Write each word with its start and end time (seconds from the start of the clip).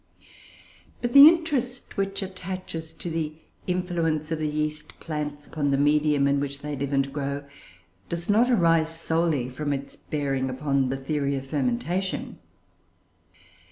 But 1.03 1.13
the 1.13 1.27
interest 1.27 1.95
which 1.95 2.23
attaches 2.23 2.91
to 2.93 3.11
the 3.11 3.33
influence 3.67 4.31
of 4.31 4.39
the 4.39 4.47
yeast 4.47 4.99
plants 4.99 5.45
upon 5.45 5.69
the 5.69 5.77
medium 5.77 6.27
in 6.27 6.39
which 6.39 6.61
they 6.63 6.75
live 6.75 6.91
and 6.91 7.13
grow 7.13 7.43
does 8.09 8.27
not 8.27 8.49
arise 8.49 8.89
solely 8.89 9.47
from 9.47 9.71
its 9.71 9.95
bearing 9.95 10.49
upon 10.49 10.89
the 10.89 10.97
theory 10.97 11.35
of 11.35 11.45
fermentation. 11.45 12.39